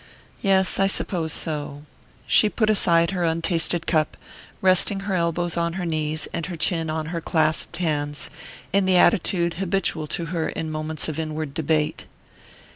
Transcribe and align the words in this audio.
"Yes, 0.41 0.79
I 0.79 0.87
suppose 0.87 1.31
so." 1.31 1.83
She 2.25 2.49
put 2.49 2.71
aside 2.71 3.11
her 3.11 3.23
untasted 3.23 3.85
cup, 3.85 4.17
resting 4.59 5.01
her 5.01 5.13
elbows 5.13 5.57
on 5.57 5.73
her 5.73 5.85
knees, 5.85 6.27
and 6.33 6.47
her 6.47 6.55
chin 6.55 6.89
on 6.89 7.05
her 7.13 7.21
clasped 7.21 7.77
hands, 7.77 8.31
in 8.73 8.85
the 8.85 8.97
attitude 8.97 9.53
habitual 9.61 10.07
to 10.07 10.25
her 10.33 10.49
in 10.49 10.71
moments 10.71 11.07
of 11.07 11.19
inward 11.19 11.53
debate. 11.53 12.05